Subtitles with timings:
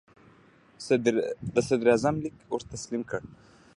[1.53, 3.21] د صدراعظم لیک ور تسلیم کړ.